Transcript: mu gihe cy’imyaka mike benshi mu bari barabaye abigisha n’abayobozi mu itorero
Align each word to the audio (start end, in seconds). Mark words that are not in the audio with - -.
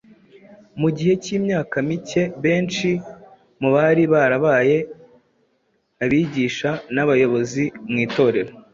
mu 0.81 0.89
gihe 0.97 1.13
cy’imyaka 1.23 1.75
mike 1.89 2.23
benshi 2.43 2.89
mu 3.61 3.69
bari 3.75 4.03
barabaye 4.13 4.77
abigisha 6.03 6.69
n’abayobozi 6.93 7.63
mu 7.89 7.97
itorero 8.05 8.51